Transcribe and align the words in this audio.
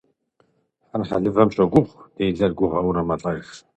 Хьэр 0.89 1.01
хьэлывэм 1.07 1.49
щогуыгъ, 1.55 1.93
делэр 2.15 2.51
гугъэурэ 2.57 3.01
мэлӏэж. 3.07 3.47